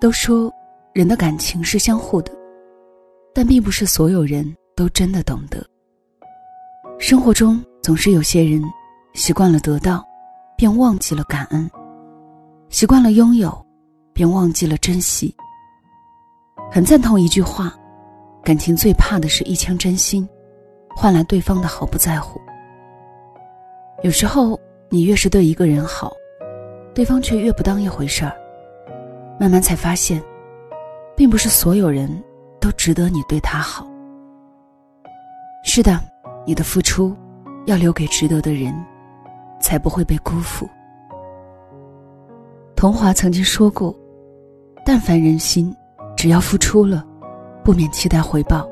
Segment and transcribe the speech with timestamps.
[0.00, 0.52] 都说，
[0.92, 2.32] 人的感情是相互的，
[3.34, 5.64] 但并不是所有人都真的懂得。
[6.98, 8.62] 生活中总是有些人，
[9.14, 10.04] 习惯了得到，
[10.56, 11.68] 便忘记了感恩；
[12.68, 13.66] 习惯了拥有，
[14.12, 15.34] 便忘记了珍惜。
[16.70, 17.74] 很赞同一句话：
[18.44, 20.28] 感情最怕的是一腔真心，
[20.94, 22.40] 换来对方的毫不在乎。
[24.02, 24.58] 有时候，
[24.90, 26.12] 你越是对一个人好，
[26.94, 28.32] 对方却越不当一回事儿。
[29.38, 30.20] 慢慢才发现，
[31.16, 32.10] 并不是所有人
[32.60, 33.86] 都值得你对他好。
[35.64, 36.00] 是的，
[36.44, 37.16] 你的付出
[37.66, 38.74] 要留给值得的人，
[39.60, 40.68] 才不会被辜负。
[42.74, 43.94] 童华曾经说过
[44.84, 45.74] ：“但凡人心，
[46.16, 47.04] 只要付出了，
[47.62, 48.68] 不免期待回报。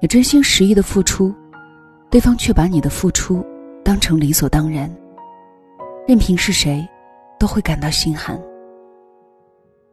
[0.00, 1.34] 你真心实意的付出，
[2.10, 3.44] 对方却把你的付出
[3.84, 4.92] 当成理所当然，
[6.06, 6.88] 任凭是谁，
[7.38, 8.40] 都会感到心寒。”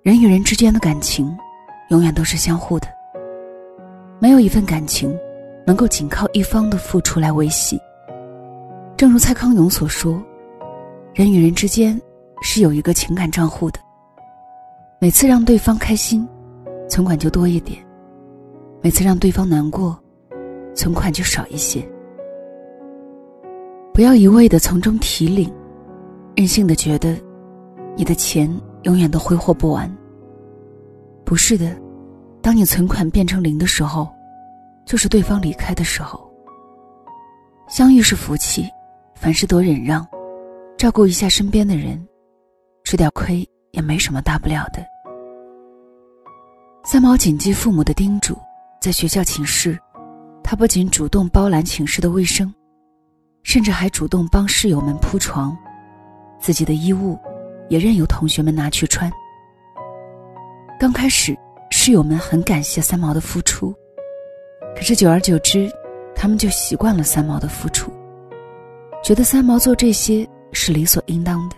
[0.06, 1.36] 人与人之间的感情，
[1.90, 2.88] 永远都是相互的。
[4.20, 5.12] 没有一份感情，
[5.66, 7.82] 能够仅靠一方的付出来维系。
[8.96, 10.24] 正如蔡康永所说
[11.16, 12.00] ：“人与人之间
[12.44, 13.80] 是有一个情感账户的。
[15.00, 16.24] 每次让对方开心，
[16.88, 17.80] 存款就多一点；
[18.84, 19.98] 每次让对方难过，
[20.76, 21.84] 存款就少一些。
[23.92, 25.52] 不要一味的从中提领，
[26.36, 27.18] 任性的觉得
[27.96, 28.48] 你的钱。”
[28.86, 29.92] 永远都挥霍不完。
[31.26, 31.76] 不是的，
[32.42, 34.08] 当你存款变成零的时候，
[34.86, 36.32] 就是对方离开的时候。
[37.68, 38.70] 相遇是福气，
[39.16, 40.08] 凡事多忍让，
[40.78, 42.08] 照顾一下身边的人，
[42.84, 44.86] 吃点亏也没什么大不了的。
[46.84, 48.38] 三毛谨记父母的叮嘱，
[48.80, 49.80] 在学校寝室，
[50.44, 52.54] 他不仅主动包揽寝室的卫生，
[53.42, 55.58] 甚至还主动帮室友们铺床，
[56.40, 57.18] 自己的衣物。
[57.70, 59.12] 也任由同学们拿去穿。
[60.80, 61.38] 刚开始，
[61.72, 63.74] 室友们很感谢三毛的付出，
[64.76, 65.72] 可是久而久之，
[66.16, 67.92] 他们就习惯了三毛的付出，
[69.04, 71.56] 觉得三毛做这些是理所应当的。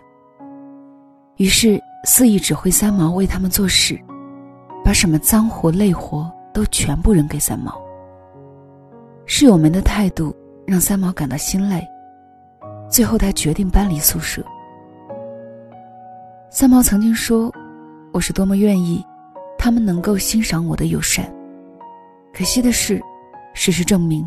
[1.38, 4.00] 于是肆意指挥三毛为他们做事，
[4.84, 7.79] 把什么脏活累活都全部扔给三毛。
[9.25, 10.34] 室友们的态度
[10.66, 11.85] 让三毛感到心累，
[12.90, 14.44] 最后他决定搬离宿舍。
[16.59, 17.53] 三毛曾经说
[18.12, 19.06] ：“我是多么愿意，
[19.59, 21.31] 他们能够欣赏我的友善。
[22.34, 23.00] 可惜的是，
[23.53, 24.25] 事实证明，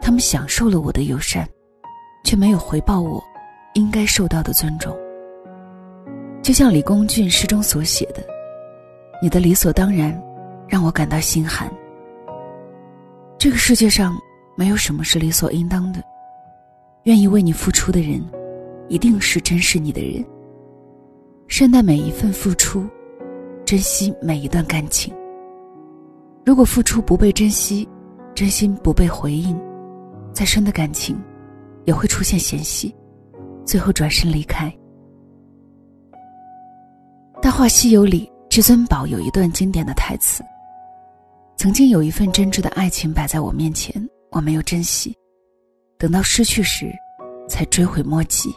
[0.00, 1.46] 他们享受了我的友善，
[2.24, 3.22] 却没有回报我
[3.74, 4.96] 应该受到的尊重。
[6.40, 8.26] 就像李公俊诗中所写的
[9.20, 10.18] ：‘你的理所当然，
[10.66, 11.70] 让我感到心寒。’
[13.36, 14.16] 这个世界上
[14.56, 16.02] 没有什么是理所应当的，
[17.02, 18.24] 愿意为你付出的人，
[18.88, 20.24] 一定是珍视你的人。”
[21.48, 22.86] 善待每一份付出，
[23.64, 25.12] 珍惜每一段感情。
[26.44, 27.88] 如果付出不被珍惜，
[28.34, 29.58] 真心不被回应，
[30.30, 31.18] 再深的感情，
[31.86, 32.94] 也会出现嫌隙，
[33.64, 34.68] 最后转身离开。
[37.40, 40.44] 《大话西游》里，至尊宝有一段经典的台词
[41.56, 45.16] ：“曾经有一份真挚的爱情摆在我面前，我没有珍惜，
[45.96, 46.92] 等到失去时，
[47.48, 48.54] 才追悔莫及。”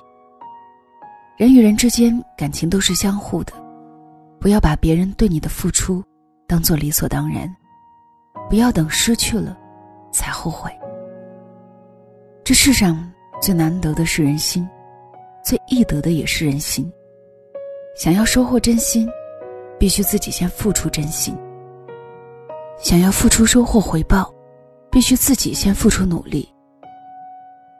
[1.41, 3.51] 人与人之间感情都是相互的，
[4.39, 6.03] 不要把别人对你的付出
[6.45, 7.51] 当做理所当然，
[8.47, 9.57] 不要等失去了
[10.11, 10.71] 才后悔。
[12.43, 14.69] 这世上最难得的是人心，
[15.43, 16.87] 最易得的也是人心。
[17.97, 19.09] 想要收获真心，
[19.79, 21.33] 必须自己先付出真心；
[22.77, 24.31] 想要付出收获回报，
[24.91, 26.47] 必须自己先付出努力。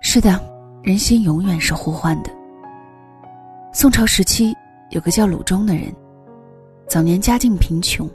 [0.02, 0.42] 是的，
[0.82, 2.41] 人心永远是互换的。
[3.74, 4.54] 宋朝时期，
[4.90, 5.84] 有个叫鲁中的人，
[6.90, 8.10] 早年家境贫穷，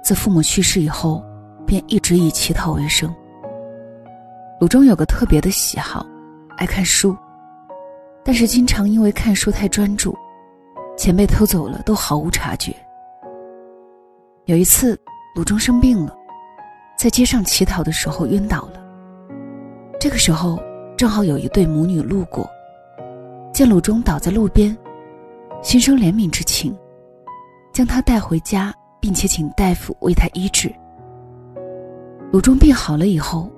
[0.00, 1.24] 自父母去世以后，
[1.66, 3.12] 便一直以乞讨为生。
[4.60, 6.06] 鲁中有个特别的喜好，
[6.56, 7.16] 爱看书，
[8.24, 10.16] 但是经常因为看书太专注，
[10.96, 12.72] 钱被偷走了都毫无察觉。
[14.44, 14.96] 有一次，
[15.34, 16.14] 鲁中生病了，
[16.96, 18.80] 在街上乞讨的时候晕倒了。
[19.98, 20.62] 这个时候，
[20.96, 22.48] 正好有一对母女路过。
[23.52, 24.76] 见鲁中倒在路边，
[25.62, 26.74] 心生怜悯之情，
[27.72, 30.72] 将他带回家，并且请大夫为他医治。
[32.32, 33.50] 鲁中病好了以后，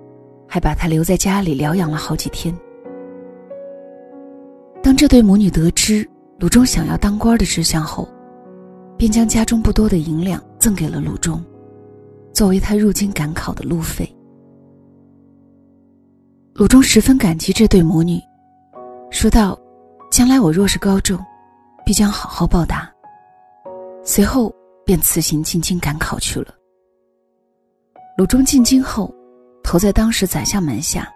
[0.48, 2.54] 还把他留在家里疗养了好几天。
[4.82, 6.08] 当这对母女得知
[6.38, 8.08] 鲁中想要当官的志向后，
[8.96, 11.44] 便将家中不多的银两赠给了鲁中，
[12.32, 14.10] 作为他入京赶考的路费。
[16.54, 18.18] 鲁中十分感激这对母女，
[19.10, 19.56] 说道。
[20.12, 21.18] 将来我若是高中，
[21.86, 22.86] 必将好好报答。
[24.04, 24.54] 随后
[24.84, 26.54] 便辞行进京赶考去了。
[28.18, 29.10] 鲁中进京后，
[29.64, 31.10] 投在当时宰相门下，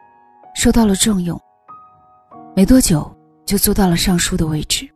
[0.55, 1.39] 受到了重用。
[2.55, 3.15] 没多久
[3.45, 4.89] 就做到了尚书的位置。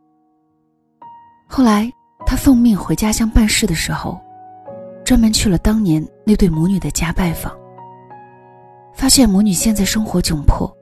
[1.47, 1.87] 后来
[2.25, 4.19] 他奉命回家乡办事的时候，
[5.05, 7.55] 专门去了当年那对母女的家拜访。
[8.95, 10.75] 发现母女现在生活窘迫，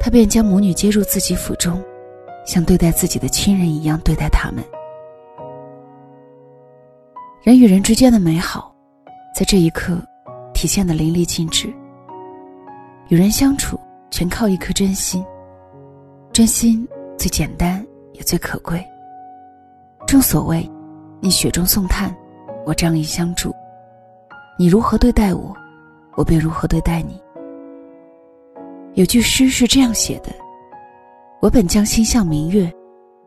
[0.00, 1.84] 他便将母女接入自己府中，
[2.44, 4.64] 像对待自己的亲人一样对待他们。
[7.42, 8.74] 人与人之间的美好，
[9.34, 9.98] 在这一刻。
[10.52, 11.72] 体现的淋漓尽致。
[13.08, 15.24] 与人相处，全靠一颗真心。
[16.34, 17.82] 真心最简单，
[18.12, 18.84] 也最可贵。
[20.06, 20.70] 正所谓，
[21.18, 22.14] 你雪中送炭，
[22.66, 23.54] 我仗义相助。
[24.58, 25.56] 你如何对待我，
[26.14, 27.18] 我便如何对待你。
[28.92, 30.30] 有句诗是这样写的
[31.40, 32.70] ：“我本将心向明月，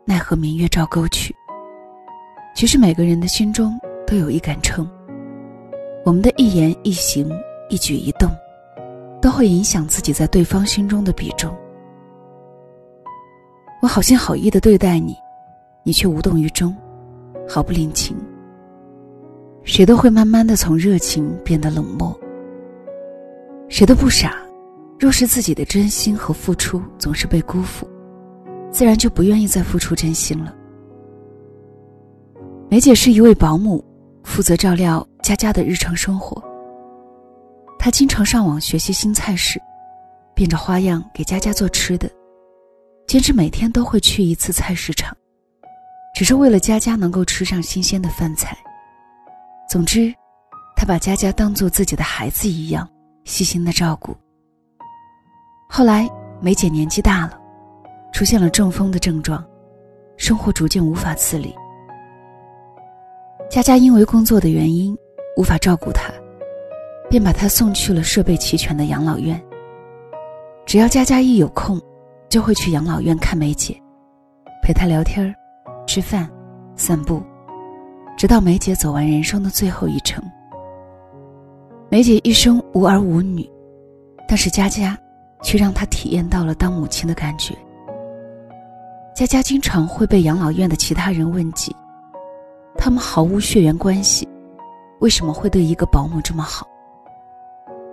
[0.04, 1.34] 奈何明月照沟渠。”
[2.54, 3.76] 其实每个人的心中
[4.06, 4.88] 都有一杆秤。
[6.04, 7.28] 我们的一言一行、
[7.68, 8.30] 一举一动，
[9.20, 11.52] 都会影响自己在对方心中的比重。
[13.82, 15.16] 我好心好意的对待你，
[15.82, 16.72] 你却无动于衷，
[17.48, 18.16] 毫不领情。
[19.64, 22.16] 谁都会慢慢的从热情变得冷漠。
[23.68, 24.36] 谁都不傻，
[25.00, 27.88] 若是自己的真心和付出总是被辜负，
[28.74, 30.54] 自然就不愿意再付出真心了。
[32.68, 33.82] 梅姐是一位保姆。
[34.24, 36.42] 负责照料佳佳的日常生活。
[37.78, 39.60] 她经常上网学习新菜式，
[40.34, 42.10] 变着花样给佳佳做吃的，
[43.06, 45.14] 坚持每天都会去一次菜市场，
[46.14, 48.56] 只是为了佳佳能够吃上新鲜的饭菜。
[49.68, 50.12] 总之，
[50.74, 52.88] 他把佳佳当做自己的孩子一样
[53.24, 54.16] 细心的照顾。
[55.68, 56.08] 后来，
[56.40, 57.38] 梅姐年纪大了，
[58.14, 59.44] 出现了中风的症状，
[60.16, 61.52] 生活逐渐无法自理。
[63.50, 64.96] 佳佳因为工作的原因
[65.36, 66.12] 无法照顾他，
[67.10, 69.42] 便把他送去了设备齐全的养老院。
[70.64, 71.80] 只要佳佳一有空，
[72.28, 73.76] 就会去养老院看梅姐，
[74.62, 75.34] 陪她聊天
[75.84, 76.30] 吃饭、
[76.76, 77.20] 散步，
[78.16, 80.22] 直到梅姐走完人生的最后一程。
[81.90, 83.44] 梅姐一生无儿无女，
[84.28, 84.96] 但是佳佳
[85.42, 87.52] 却让她体验到了当母亲的感觉。
[89.14, 91.74] 佳佳经常会被养老院的其他人问及。
[92.76, 94.28] 他们毫无血缘关系，
[94.98, 96.66] 为什么会对一个保姆这么好？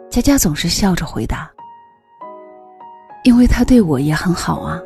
[0.09, 1.49] 佳佳总是笑着回答
[3.23, 4.81] ：“因为他对我也很好啊。”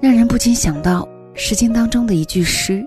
[0.00, 1.02] 让人不禁想到
[1.34, 2.82] 《诗经》当中的一句诗：“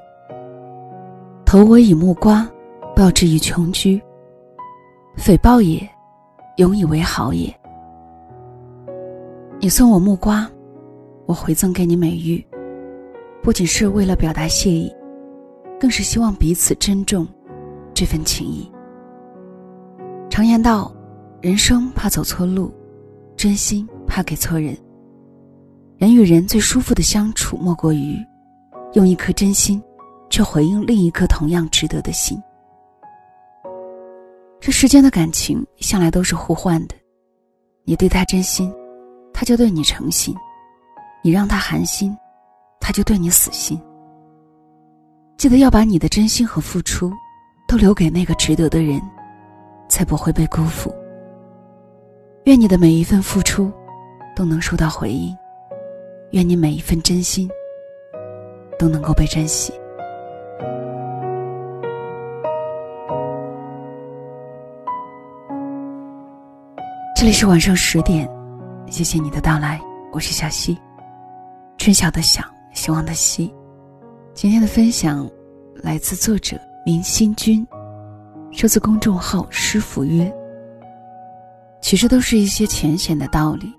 [1.45, 2.49] 投我以木瓜，
[2.95, 4.01] 报之以琼居。
[5.15, 5.87] 匪报也，
[6.57, 7.53] 永以为好也。”
[9.61, 10.49] 你送我木瓜，
[11.31, 12.45] 我回赠给你美玉，
[13.41, 14.93] 不仅是为了表达谢意。
[15.79, 17.25] 更是希望彼此珍重
[17.93, 18.69] 这份情谊。
[20.29, 20.93] 常言道
[21.41, 22.69] ：“人生怕走错路，
[23.37, 24.77] 真心怕给错人。”
[25.97, 28.17] 人与人最舒服的相处，莫过于
[28.91, 29.81] 用一颗真心，
[30.29, 32.37] 去回应另一颗同样值得的心。
[34.59, 36.95] 这世间的感情向来都是互换的，
[37.85, 38.69] 你对他真心，
[39.33, 40.35] 他就对你诚心；
[41.23, 42.17] 你让他寒心，
[42.79, 43.79] 他就对你死心。
[45.37, 47.11] 记得要把你的真心和付出，
[47.67, 48.99] 都留给那个值得的人，
[49.87, 50.93] 才不会被辜负。
[52.45, 53.71] 愿你的每一份付出，
[54.35, 55.35] 都能收到回应；
[56.31, 57.47] 愿你每一份真心，
[58.79, 59.71] 都能够被珍惜。
[67.15, 68.27] 这里是晚上十点，
[68.87, 69.79] 谢谢你的到来，
[70.11, 70.75] 我是小溪，
[71.81, 73.51] 春晓的晓，希望的希。
[74.35, 75.27] 今天的分享
[75.73, 77.65] 来自作者明心君，
[78.51, 80.31] 收自公众号“师傅约”。
[81.81, 83.73] 其实都是一些浅显的道理，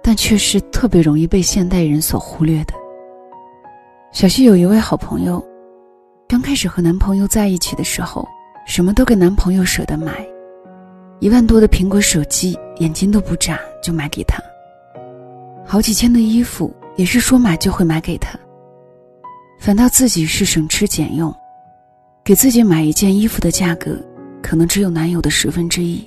[0.00, 2.74] 但却是特别容易被现代人所忽略的。
[4.12, 5.44] 小溪有一位好朋友，
[6.28, 8.24] 刚开始和男朋友在一起的时候，
[8.64, 10.24] 什么都给男朋友舍得买，
[11.18, 14.38] 一万多的苹果手机，眼睛都不眨就买给他；
[15.66, 18.38] 好几千的衣服，也是说买就会买给他。
[19.58, 21.32] 反倒自己是省吃俭用，
[22.24, 23.96] 给自己买一件衣服的价格，
[24.42, 26.04] 可能只有男友的十分之一。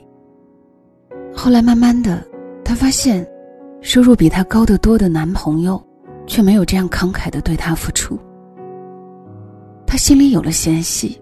[1.34, 2.22] 后来慢慢的，
[2.64, 3.26] 她发现，
[3.82, 5.82] 收入比她高得多的男朋友，
[6.28, 8.20] 却没有这样慷慨的对她付出。
[9.88, 11.18] 她心里有了嫌隙，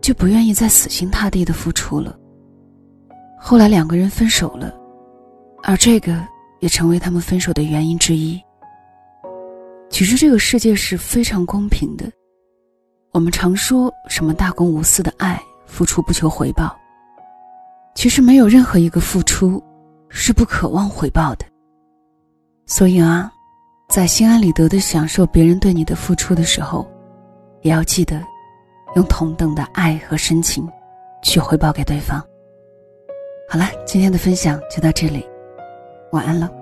[0.00, 2.16] 就不愿意再死心塌地的付出了。
[3.38, 4.74] 后来两个人分手了，
[5.62, 6.26] 而这个
[6.60, 8.40] 也成为他们分手的原因之一。
[9.90, 12.10] 其实这个世界是非常公平的，
[13.12, 16.76] 我们常说什么大公无私的爱，付出不求回报。
[17.94, 19.62] 其实没有任何一个付出
[20.08, 21.44] 是不渴望回报的。
[22.64, 23.32] 所以啊，
[23.88, 26.86] 在心安理得的享受别人对你的付出的时候，
[27.62, 28.22] 也要记得
[28.94, 30.68] 用同等的爱和深情
[31.22, 32.22] 去回报给对方。
[33.48, 35.26] 好了，今天的分享就到这里，
[36.12, 36.57] 晚安了。